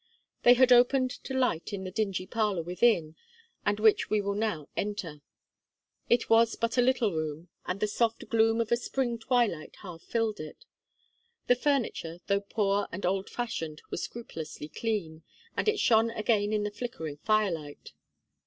They 0.41 0.55
had 0.55 0.71
opened 0.71 1.11
to 1.25 1.35
light 1.35 1.71
in 1.73 1.83
the 1.83 1.91
dingy 1.91 2.25
parlour 2.25 2.63
within, 2.63 3.15
and 3.63 3.79
which 3.79 4.09
we 4.09 4.19
will 4.19 4.33
now 4.33 4.67
enter. 4.75 5.21
It 6.09 6.27
was 6.27 6.55
but 6.55 6.79
a 6.79 6.81
little 6.81 7.13
room, 7.13 7.49
and 7.67 7.79
the 7.79 7.85
soft 7.85 8.27
gloom 8.27 8.59
of 8.61 8.71
a 8.71 8.77
spring 8.77 9.19
twilight 9.19 9.75
half 9.83 10.01
filled 10.01 10.39
it. 10.39 10.65
The 11.45 11.53
furniture 11.53 12.17
though 12.25 12.41
poor 12.41 12.87
and 12.91 13.05
old 13.05 13.29
fashioned, 13.29 13.83
was 13.91 14.01
scrupulously 14.01 14.69
clean; 14.69 15.21
and 15.55 15.67
it 15.69 15.77
shone 15.79 16.09
again 16.09 16.51
in 16.51 16.63
the 16.63 16.71
flickering 16.71 17.17
fire 17.17 17.51
light. 17.51 17.93